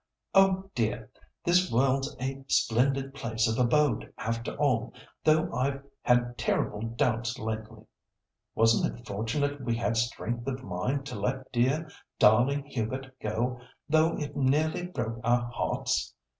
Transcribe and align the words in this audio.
"Oh! 0.33 0.71
dear, 0.73 1.11
this 1.43 1.71
world's 1.71 2.15
a 2.19 2.43
splendid 2.47 3.13
place 3.13 3.47
of 3.47 3.59
abode, 3.59 4.11
after 4.17 4.55
all, 4.55 4.95
though 5.23 5.53
I've 5.53 5.83
had 6.01 6.39
terrible 6.39 6.81
doubts 6.81 7.37
lately. 7.37 7.85
Wasn't 8.55 8.91
it 8.99 9.05
fortunate 9.05 9.61
we 9.63 9.75
had 9.75 9.97
strength 9.97 10.47
of 10.47 10.63
mind 10.63 11.05
to 11.05 11.19
let 11.19 11.51
dear, 11.51 11.87
darling 12.17 12.63
Hubert 12.65 13.15
go, 13.19 13.59
though 13.87 14.17
it 14.17 14.35
nearly 14.35 14.87
broke 14.87 15.19
our 15.23 15.43
hearts? 15.51 16.15